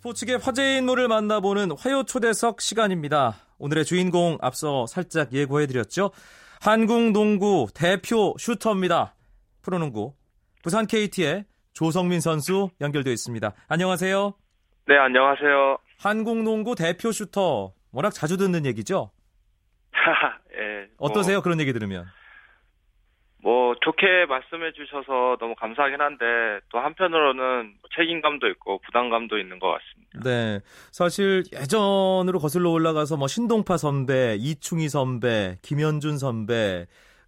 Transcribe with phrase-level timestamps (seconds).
[0.00, 3.34] 스포츠계 화제의 인물을 만나보는 화요 초대석 시간입니다.
[3.58, 6.10] 오늘의 주인공 앞서 살짝 예고해드렸죠.
[6.62, 9.14] 한국 농구 대표 슈터입니다.
[9.60, 10.14] 프로농구
[10.62, 11.44] 부산 KT의
[11.74, 13.52] 조성민 선수 연결되어 있습니다.
[13.68, 14.32] 안녕하세요.
[14.88, 15.76] 네, 안녕하세요.
[15.98, 19.10] 한국 농구 대표 슈터 워낙 자주 듣는 얘기죠?
[20.56, 21.36] 예, 어떠세요?
[21.36, 22.06] 뭐, 그런 얘기 들으면?
[23.42, 26.24] 뭐 좋게 말씀해 주셔서 너무 감사하긴 한데
[26.70, 30.20] 또 한편으로는 책임감도 있고 부담감도 있는 것 같습니다.
[30.22, 36.86] 네, 사실 예전으로 거슬러 올라가서 뭐 신동파 선배, 이충희 선배, 김현준 선배,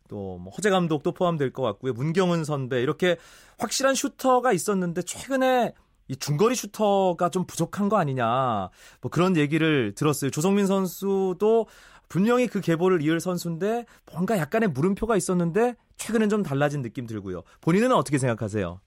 [0.09, 3.17] 또뭐 허재 감독도 포함될 것 같고요, 문경은 선배 이렇게
[3.59, 5.73] 확실한 슈터가 있었는데 최근에
[6.09, 8.69] 이 중거리 슈터가 좀 부족한 거 아니냐,
[9.01, 10.31] 뭐 그런 얘기를 들었어요.
[10.31, 11.67] 조성민 선수도
[12.13, 17.43] 분명히 그 계보를 이을 선수인데 뭔가 약간의 물음표가 있었는데 최근엔 좀 달라진 느낌 들고요.
[17.65, 18.81] 본인은 어떻게 생각하세요?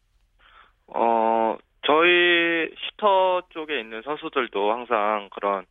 [0.94, 1.58] 어,
[1.88, 5.66] 저희 슈터 쪽에 있는 선수들도 항상 그런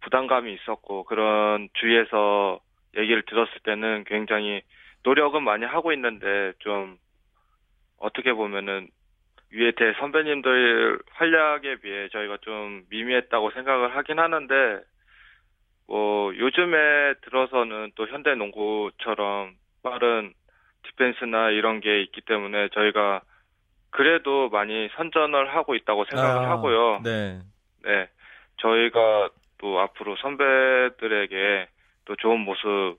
[0.00, 2.58] 부담감이 있었고 그런 주위에서
[2.96, 4.62] 얘기를 들었을 때는 굉장히
[5.04, 6.98] 노력은 많이 하고 있는데 좀
[7.98, 8.88] 어떻게 보면은
[9.52, 14.80] 위에 대 선배님들 활약에 비해 저희가 좀 미미했다고 생각을 하긴 하는데
[15.90, 20.32] 뭐 요즘에 들어서는 또 현대 농구처럼 빠른
[20.84, 23.22] 디펜스나 이런 게 있기 때문에 저희가
[23.90, 27.00] 그래도 많이 선전을 하고 있다고 생각을 아, 하고요.
[27.02, 27.40] 네.
[27.82, 28.08] 네.
[28.58, 31.68] 저희가 또 앞으로 선배들에게
[32.04, 32.96] 또 좋은 모습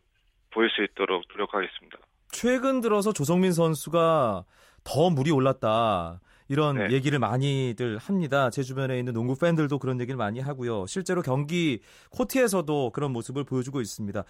[0.49, 1.97] 보일 수 있도록 노력하겠습니다.
[2.27, 4.43] 최근 들어서 조성민 선수가
[4.83, 6.19] 더 물이 올랐다.
[6.51, 6.91] 이런 네.
[6.91, 8.49] 얘기를 많이들 합니다.
[8.49, 10.85] 제 주변에 있는 농구 팬들도 그런 얘기를 많이 하고요.
[10.85, 11.79] 실제로 경기
[12.11, 14.23] 코트에서도 그런 모습을 보여주고 있습니다.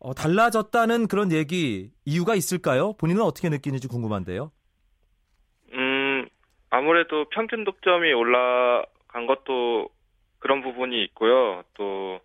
[0.00, 2.94] 어, 달라졌다는 그런 얘기 이유가 있을까요?
[2.94, 4.50] 본인은 어떻게 느끼는지 궁금한데요.
[5.74, 6.26] 음,
[6.70, 9.90] 아무래도 평균 득점이 올라간 것도
[10.38, 11.62] 그런 부분이 있고요.
[11.74, 12.20] 또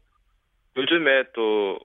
[0.78, 1.80] 요즘에 또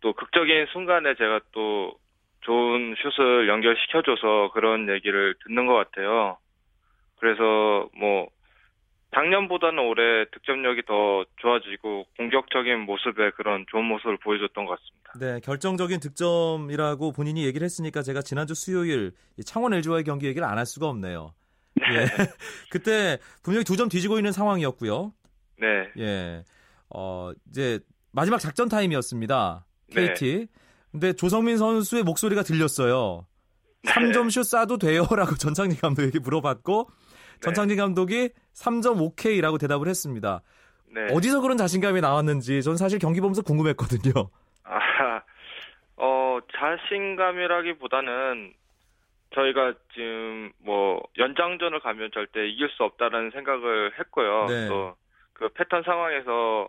[0.00, 1.94] 또 극적인 순간에 제가 또
[2.42, 6.38] 좋은 슛을 연결시켜줘서 그런 얘기를 듣는 것 같아요.
[7.18, 8.28] 그래서 뭐
[9.14, 15.12] 작년보다는 올해 득점력이 더 좋아지고 공격적인 모습에 그런 좋은 모습을 보여줬던 것 같습니다.
[15.18, 19.12] 네, 결정적인 득점이라고 본인이 얘기를 했으니까 제가 지난주 수요일
[19.44, 21.34] 창원 LG와의 경기 얘기를 안 할 수가 없네요.
[21.74, 21.86] 네.
[22.02, 22.04] 예.
[22.70, 25.12] 그때 분명히 두 점 뒤지고 있는 상황이었고요.
[25.58, 25.88] 네.
[25.98, 26.44] 예.
[26.94, 27.80] 어, 이제
[28.12, 29.66] 마지막 작전 타임이었습니다.
[29.92, 30.36] KT.
[30.38, 30.46] 네.
[30.92, 33.26] 근데 조성민 선수의 목소리가 들렸어요.
[33.82, 33.92] 네.
[33.92, 37.40] 3점 슛 쏴도 돼요라고 전창진 감독에게 물어봤고 네.
[37.40, 40.42] 전창진 감독이 3점 오케이라고 대답을 했습니다.
[40.92, 41.06] 네.
[41.12, 44.12] 어디서 그런 자신감이 나왔는지 전 사실 경기 보면서 궁금했거든요.
[44.64, 45.22] 아,
[45.96, 48.52] 어, 자신감이라기보다는
[49.34, 54.46] 저희가 지금 뭐 연장전을 가면 절대 이길 수 없다는 생각을 했고요.
[54.46, 54.68] 네.
[54.68, 56.68] 또그 패턴 상황에서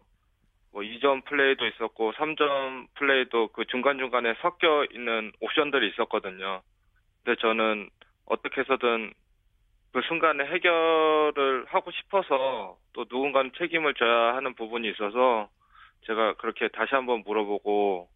[0.71, 6.61] 뭐 2점 플레이도 있었고 3점 플레이도 그 중간중간에 섞여 있는 옵션들이 있었거든요.
[7.23, 7.89] 근데 저는
[8.25, 9.13] 어떻게 해서든
[9.93, 15.49] 그 순간에 해결을 하고 싶어서 또 누군가는 책임을 져야 하는 부분이 있어서
[16.07, 18.07] 제가 그렇게 다시 한번 물어보고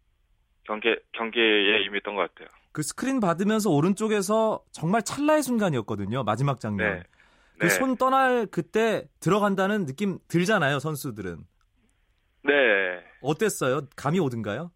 [0.64, 2.48] 경기 경기에 임했던 것 같아요.
[2.72, 6.24] 그 스크린 받으면서 오른쪽에서 정말 찰나의 순간이었거든요.
[6.24, 6.96] 마지막 장면.
[6.96, 7.02] 네.
[7.58, 7.96] 그손 네.
[7.98, 11.38] 떠날 그때 들어간다는 느낌 들잖아요, 선수들은.
[12.46, 13.04] 네.
[13.20, 13.82] 어땠어요?
[13.96, 14.70] 감이 오든가요?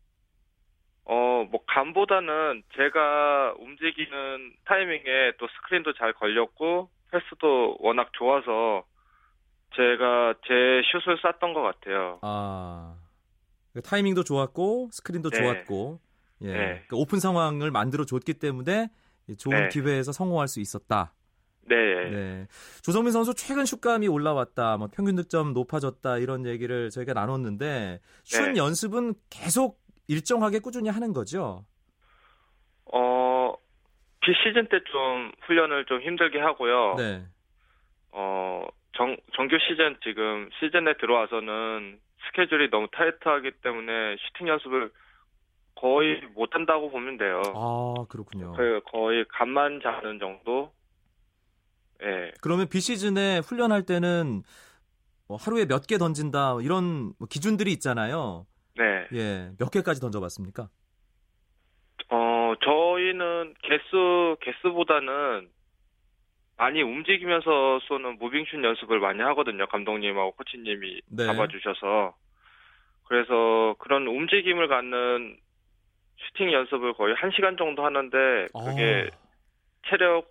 [1.05, 8.85] 어, 뭐, 감보다는 제가 움직이는 타이밍에 또 스크린도 잘 걸렸고, 패스도 워낙 좋아서,
[9.75, 12.19] 제가 제 슛을 쐈던 것 같아요.
[12.23, 12.97] 아.
[13.73, 15.39] 그 타이밍도 좋았고, 스크린도 네.
[15.39, 16.01] 좋았고,
[16.43, 16.53] 예.
[16.53, 16.85] 네.
[16.89, 18.89] 그 오픈 상황을 만들어 줬기 때문에
[19.39, 19.69] 좋은 네.
[19.69, 21.13] 기회에서 성공할 수 있었다.
[21.69, 22.11] 네.
[22.11, 22.47] 네.
[22.83, 28.59] 조성민 선수 최근 슛감이 올라왔다, 뭐 평균 득점 높아졌다 이런 얘기를 저희가 나눴는데 슛 네.
[28.59, 29.79] 연습은 계속
[30.09, 31.65] 일정하게 꾸준히 하는 거죠?
[32.93, 33.55] 어,
[34.21, 36.95] 비시즌 때 좀 훈련을 좀 힘들게 하고요.
[36.97, 37.25] 네.
[38.13, 38.67] 어,
[38.97, 44.91] 정, 정규 시즌 지금 시즌에 들어와서는 스케줄이 너무 타이트하기 때문에 슈팅 연습을
[45.77, 47.41] 거의 못 한다고 보면 돼요.
[47.55, 48.53] 아, 그렇군요.
[48.87, 50.73] 거의 간만 자는 정도?
[52.03, 52.33] 예.
[52.41, 54.43] 그러면 비시즌에 훈련할 때는
[55.29, 58.47] 뭐 하루에 몇 개 던진다 이런 뭐 기준들이 있잖아요.
[58.77, 59.07] 네.
[59.13, 59.51] 예.
[59.59, 60.69] 몇 개까지 던져봤습니까?
[62.11, 65.49] 어, 저희는 개수, 개수보다는
[66.57, 69.67] 많이 움직이면서 쏘는 무빙슛 연습을 많이 하거든요.
[69.69, 71.27] 감독님하고 코치님이 네.
[71.27, 72.15] 잡아주셔서.
[73.09, 75.37] 그래서 그런 움직임을 갖는
[76.19, 79.17] 슈팅 연습을 거의 1시간 정도 하는데 그게 아.
[79.89, 80.29] 체력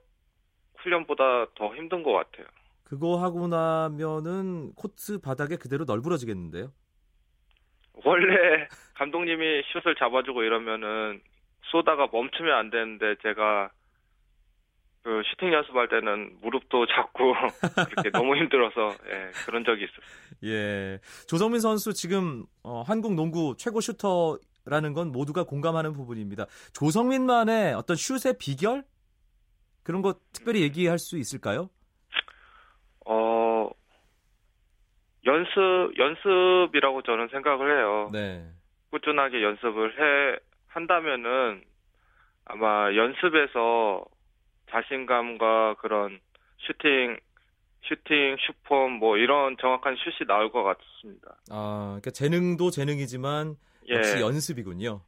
[0.83, 2.45] 훈련보다 더 힘든 것 같아요.
[2.83, 6.71] 그거 하고 나면은 코트 바닥에 그대로 널브러지겠는데요?
[8.03, 11.21] 원래 감독님이 슛을 잡아주고 이러면은
[11.71, 13.69] 쏘다가 멈추면 안 되는데 제가
[15.03, 17.33] 그 슈팅 연습할 때는 무릎도 잡고
[17.89, 20.51] 그렇게 너무 힘들어서 예, 그런 적이 있었어요.
[20.51, 20.99] 예.
[21.27, 26.47] 조성민 선수 지금 어, 한국 농구 최고 슈터라는 건 모두가 공감하는 부분입니다.
[26.73, 28.83] 조성민만의 어떤 슛의 비결
[29.89, 31.67] 그런 거 특별히 얘기할 수 있을까요?
[33.07, 33.67] 어
[35.25, 38.09] 연습 연습이라고 저는 생각을 해요.
[38.13, 38.45] 네.
[38.91, 41.63] 꾸준하게 연습을 해 한다면은
[42.45, 44.05] 아마 연습에서
[44.69, 46.19] 자신감과 그런
[46.59, 47.17] 슈팅,
[47.81, 51.35] 슈팅, 슈폼 뭐 이런 정확한 슛이 나올 것 같습니다.
[51.49, 53.55] 아, 그러니까 재능도 재능이지만
[53.89, 53.95] 예.
[53.95, 55.01] 역시 연습이군요.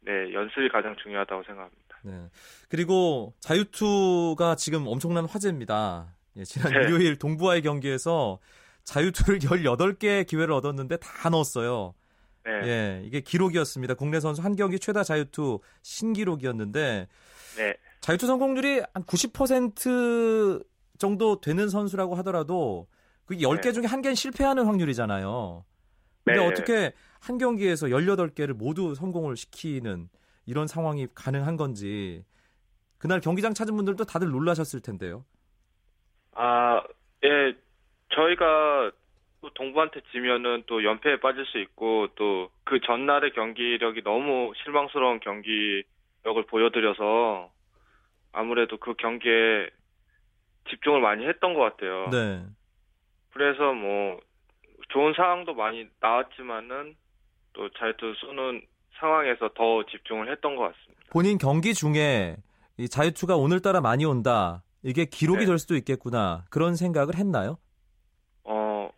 [0.00, 1.83] 네, 연습이 가장 중요하다고 생각합니다.
[2.04, 2.28] 네.
[2.68, 6.14] 그리고 자유투가 지금 엄청난 화제입니다.
[6.36, 6.80] 예, 지난 네.
[6.80, 8.38] 일요일 동부와의 경기에서
[8.84, 11.94] 자유투를 18개 기회를 얻었는데 다 넣었어요.
[12.44, 13.94] 네, 예, 이게 기록이었습니다.
[13.94, 17.08] 국내 선수 한 경기 최다 자유투 신기록이었는데
[17.56, 20.62] 네, 자유투 성공률이 한 90%
[20.98, 22.86] 정도 되는 선수라고 하더라도
[23.24, 23.72] 그게 10개 네.
[23.72, 25.64] 중에 한 개는 실패하는 확률이잖아요.
[26.24, 26.46] 근데 네.
[26.46, 30.10] 어떻게 한 경기에서 18개를 모두 성공을 시키는
[30.46, 32.24] 이런 상황이 가능한 건지
[32.98, 35.24] 그날 경기장 찾은 분들도 다들 놀라셨을 텐데요.
[36.32, 36.82] 아,
[37.24, 37.54] 예,
[38.10, 38.92] 저희가
[39.40, 46.46] 또 동부한테 지면은 또 연패에 빠질 수 있고 또 그 전날의 경기력이 너무 실망스러운 경기력을
[46.48, 47.50] 보여드려서
[48.32, 49.68] 아무래도 그 경기에
[50.70, 52.08] 집중을 많이 했던 것 같아요.
[52.10, 52.42] 네.
[53.32, 54.18] 그래서 뭐
[54.88, 56.96] 좋은 상황도 많이 나왔지만은
[57.52, 58.62] 또 자유투 쏘는
[58.98, 61.02] 상황에서 더 집중을 했던 것 같습니다.
[61.10, 62.36] 본인 경기 중에
[62.76, 64.62] 이 자유투가 오늘따라 많이 온다.
[64.82, 65.46] 이게 기록이 네.
[65.46, 66.44] 될 수도 있겠구나.
[66.50, 67.58] 그런 생각을 했나요?
[68.44, 68.90] 어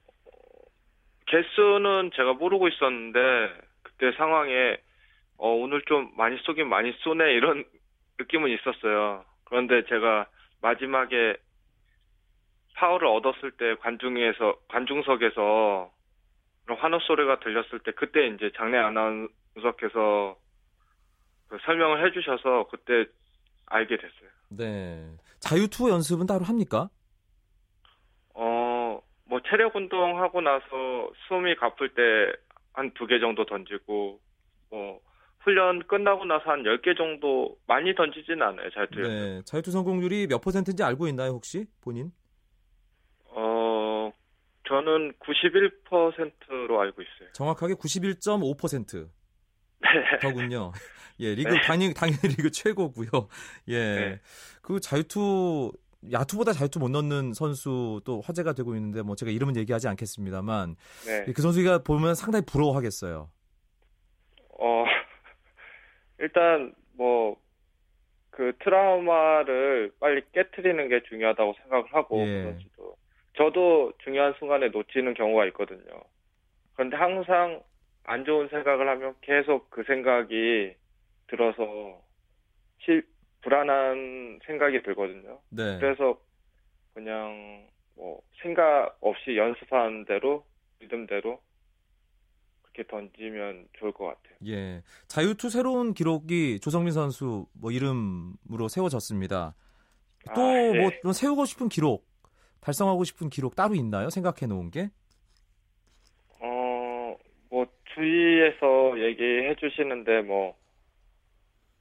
[1.26, 3.20] 개수는 제가 모르고 있었는데
[3.82, 4.78] 그때 상황에
[5.38, 7.64] 어 오늘 좀 많이 쏘긴 많이 쏘네 이런
[8.19, 9.25] 느낌은 있었어요.
[9.44, 10.26] 그런데 제가
[10.62, 11.37] 마지막에
[12.75, 15.90] 파울을 얻었을 때 관중에서 관중석에서
[16.78, 20.37] 환호 소리가 들렸을 때 그때 이제 장내 아나운서께서
[21.49, 23.06] 그 설명을 해주셔서 그때
[23.67, 24.31] 알게 됐어요.
[24.50, 25.17] 네.
[25.41, 26.88] 자유투 연습은 따로 합니까?
[28.35, 30.64] 어, 뭐 체력 운동 하고 나서
[31.29, 32.03] 숨이 가쁠 때
[32.76, 34.20] 한 두 개 정도 던지고
[34.70, 35.00] 뭐
[35.41, 38.69] 훈련 끝나고 나서 한 10개 정도 많이 던지진 않아요.
[38.70, 39.00] 자유투.
[39.00, 39.08] 네.
[39.08, 39.43] 네.
[39.46, 41.64] 자유투 성공률이 몇 퍼센트인지 알고 있나요, 혹시?
[41.81, 42.12] 본인?
[43.31, 44.12] 어,
[44.69, 47.32] 저는 91%로 알고 있어요.
[47.32, 49.08] 정확하게 91.5%.
[50.12, 50.18] 네.
[50.20, 50.72] 더군요.
[51.20, 51.60] 예, 리그 네.
[51.62, 53.08] 당연히 당연히 리그 최고고요.
[53.68, 53.78] 예.
[53.78, 54.20] 네.
[54.62, 55.72] 그 자유투
[56.12, 61.32] 야투보다 자유투 못 넣는 선수도 화제가 되고 있는데 뭐 제가 이름은 얘기하지 않겠습니다만 네.
[61.32, 63.30] 그 선수가 보면 상당히 부러워하겠어요.
[64.58, 64.84] 어,
[66.18, 67.36] 일단 뭐
[68.36, 72.54] 그 트라우마를 빨리 깨트리는 게 중요하다고 생각을 하고 예.
[72.76, 72.92] 그
[73.34, 76.02] 저도 중요한 순간에 놓치는 경우가 있거든요.
[76.74, 77.62] 그런데 항상
[78.06, 80.75] 안 좋은 생각을 하면 계속 그 생각이
[81.26, 82.00] 들어서
[82.79, 83.06] 실
[83.43, 85.41] 불안한 생각이 들거든요.
[85.50, 85.79] 네.
[85.79, 86.19] 그래서
[86.94, 87.67] 그냥
[87.97, 90.44] 뭐 생각 없이 연습하는 대로
[90.81, 91.41] 리듬대로
[92.63, 94.36] 그렇게 던지면 좋을 것 같아요.
[94.46, 94.82] 예.
[95.08, 99.55] 자유투 새로운 기록이 조성민 선수 뭐 이름으로 세워졌습니다.
[100.34, 100.81] 또 아, 예.
[100.81, 102.06] 뭐좀 세우고 싶은 기록,
[102.60, 104.10] 달성하고 싶은 기록 따로 있나요?
[104.10, 104.91] 생각해 놓은 게?
[107.96, 110.56] 주위에서 얘기해 주시는데, 뭐,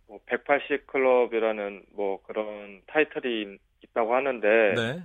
[0.08, 5.04] 뭐, 180 클럽이라는 뭐 그런 타이틀이 있다고 하는데, 네.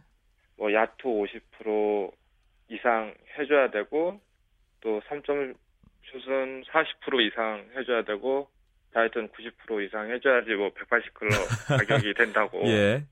[0.57, 2.13] 뭐, 야투 50%
[2.69, 4.21] 이상 해줘야 되고,
[4.81, 5.55] 또 3점
[6.13, 8.49] 슛은 40% 이상 해줘야 되고,
[8.93, 11.33] 자유투는 90% 이상 해줘야지 뭐 180 클럽
[11.69, 12.61] 자격이 된다고.
[12.67, 13.05] 예.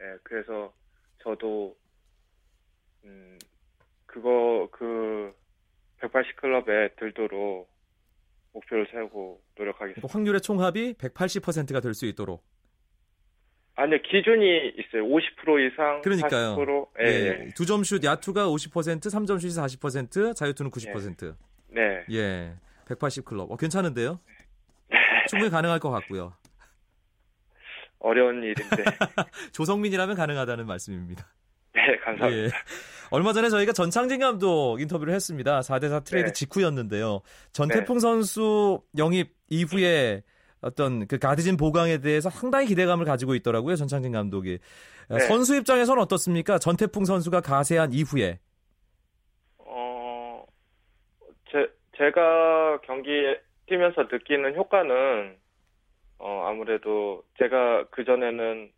[0.00, 0.72] 예, 그래서
[1.18, 1.76] 저도
[3.04, 3.38] 음
[4.06, 5.34] 그거 그
[6.00, 7.68] 180 클럽에 들도록
[8.52, 10.06] 목표를 세우고 노력하겠습니다.
[10.10, 12.44] 확률의 총합이 180%가 될 수 있도록.
[13.76, 15.02] 아니요 기준이 있어요.
[15.04, 16.56] 50% 이상, 그러니까요.
[16.56, 16.88] 40%.
[17.00, 17.48] 예, 예.
[17.56, 21.34] 두 점슛 야투가 50%, 3점 슛이 40%, 자유투는 90%.
[21.70, 22.04] 네.
[22.12, 22.54] 예.
[22.86, 23.50] 180 클럽.
[23.50, 24.20] 어, 괜찮은데요?
[25.28, 26.34] 충분히 가능할 것 같고요.
[27.98, 28.62] 어려운 일인데.
[29.52, 31.26] 조성민이라면 가능하다는 말씀입니다.
[31.86, 32.44] 네, 감사합니다.
[32.44, 32.48] 예.
[33.10, 35.60] 얼마 전에 저희가 전창진 감독 인터뷰를 했습니다.
[35.60, 36.32] 4대4 트레이드 네.
[36.32, 37.20] 직후였는데요.
[37.52, 40.22] 전태풍 선수 영입 이후에
[40.60, 43.76] 어떤 그 가드진 보강에 대해서 상당히 기대감을 가지고 있더라고요.
[43.76, 44.58] 전창진 감독이.
[45.10, 45.18] 네.
[45.20, 46.58] 선수 입장에서는 어떻습니까?
[46.58, 48.38] 전태풍 선수가 가세한 이후에.
[49.58, 50.44] 어,
[51.52, 53.10] 제, 제가 경기
[53.66, 55.36] 뛰면서 느끼는 효과는,
[56.18, 58.70] 어, 아무래도 제가 그전에는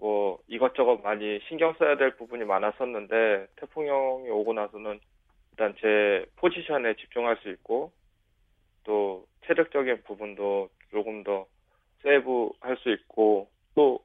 [0.00, 4.98] 뭐 이것저것 많이 신경 써야 될 부분이 많았었는데, 태풍 형이 오고 나서는
[5.52, 7.92] 일단 제 포지션에 집중할 수 있고,
[8.84, 11.46] 또 체력적인 부분도 조금 더
[12.02, 14.00] 세이브 할 수 있고, 또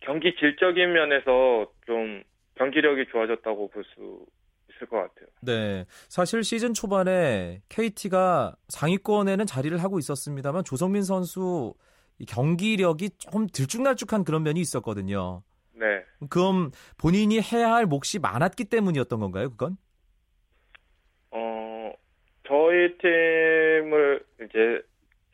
[0.00, 2.22] 경기 질적인 면에서 좀
[2.56, 4.26] 경기력이 좋아졌다고 볼 수
[4.70, 5.28] 있을 것 같아요.
[5.40, 5.84] 네.
[6.08, 11.74] 사실 시즌 초반에 KT가 상위권에는 자리를 하고 있었습니다만 조성민 선수
[12.28, 15.42] 경기력이 조금 들쭉날쭉한 그런 면이 있었거든요.
[15.72, 16.04] 네.
[16.30, 19.76] 그럼 본인이 해야 할 몫이 많았기 때문이었던 건가요, 그건?
[21.30, 21.92] 어,
[22.46, 24.82] 저희 팀을 이제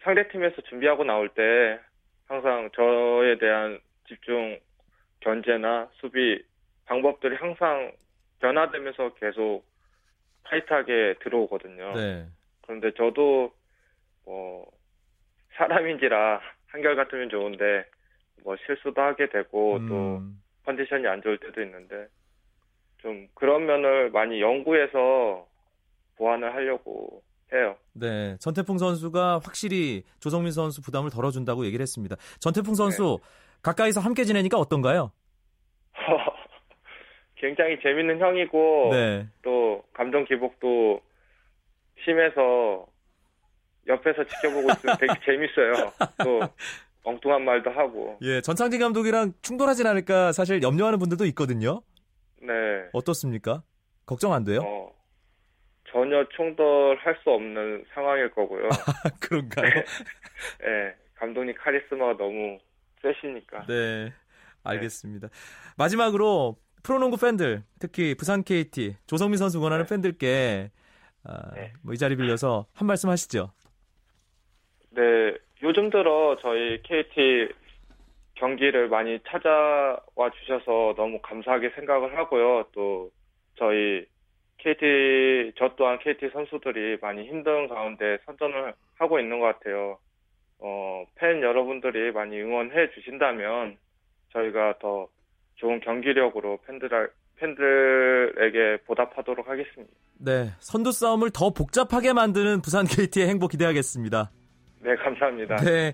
[0.03, 1.79] 상대 팀에서 준비하고 나올 때
[2.27, 4.59] 항상 저에 대한 집중
[5.21, 6.43] 견제나 수비
[6.87, 7.93] 방법들이 항상
[8.41, 9.65] 변화되면서 계속
[10.45, 11.93] 타이트하게 들어오거든요.
[11.93, 12.27] 네.
[12.63, 13.53] 그런데 저도
[14.25, 14.67] 뭐
[15.57, 16.41] 사람인지라
[16.71, 17.85] 한결 같으면 좋은데
[18.45, 22.07] 뭐 실수도 하게 되고 또 음, 컨디션이 안 좋을 때도 있는데
[22.99, 25.47] 좀 그런 면을 많이 연구해서
[26.17, 27.23] 보완을 하려고
[27.53, 27.77] 해요.
[27.93, 28.37] 네.
[28.39, 32.17] 전태풍 선수가 확실히 조성민 선수 부담을 덜어준다고 얘기를 했습니다.
[32.39, 33.19] 전태풍 선수
[33.63, 35.13] 가까이서 함께 지내니까 어떤가요?
[37.37, 39.27] 굉장히 재밌는 형이고 네.
[39.43, 41.01] 또 감정 기복도
[42.05, 42.87] 심해서
[43.87, 45.93] 옆에서 지켜보고 있으면 되게 재밌어요.
[46.23, 46.41] 또
[47.05, 48.19] 엉뚱한 말도 하고.
[48.23, 51.83] 예, 전창진 감독이랑 충돌하진 않을까 사실 염려하는 분들도 있거든요.
[52.43, 52.53] 네.
[52.93, 53.63] 어떻습니까?
[54.07, 54.61] 걱정 안 돼요?
[54.65, 54.93] 어,
[55.91, 58.69] 전혀 충돌할 수 없는 상황일 거고요.
[59.21, 59.71] 그런가요?
[60.61, 60.95] 네.
[61.17, 62.59] 감독님 카리스마가 너무
[63.03, 63.67] 세시니까.
[63.67, 64.13] 네,
[64.65, 65.29] 알겠습니다.
[65.77, 69.89] 마지막으로 프로농구 팬들, 특히 부산 KT 조성민 선수 응원하는 네.
[69.89, 70.71] 팬들께
[71.25, 71.73] 아, 네.
[71.83, 73.53] 뭐이 자리 빌려서 한 말씀 하시죠.
[74.91, 77.49] 네, 요즘 들어 저희 KT
[78.35, 82.67] 경기를 많이 찾아와 주셔서 너무 감사하게 생각을 하고요.
[82.73, 83.11] 또
[83.57, 84.07] 저희
[84.59, 89.99] KT 저 또한 KT 선수들이 많이 힘든 가운데 선전을 하고 있는 것 같아요.
[90.59, 93.79] 어, 팬 여러분들이 많이 응원해 주신다면
[94.33, 95.09] 저희가 더
[95.57, 99.93] 좋은 경기력으로 팬들 팬들에게 보답하도록 하겠습니다.
[100.19, 104.31] 네, 선두 싸움을 더 복잡하게 만드는 부산 KT의 행복 기대하겠습니다.
[104.81, 105.57] 네, 감사합니다.
[105.57, 105.93] 네.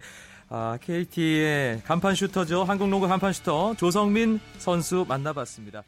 [0.49, 2.65] 아, KT의 간판 슈터죠.
[2.65, 5.83] 한국 농구 간판 슈터 조성민 선수 만나봤습니다.